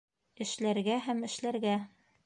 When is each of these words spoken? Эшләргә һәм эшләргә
Эшләргә 0.45 0.97
һәм 1.09 1.23
эшләргә 1.29 1.81